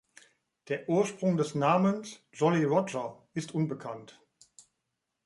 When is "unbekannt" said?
3.53-4.19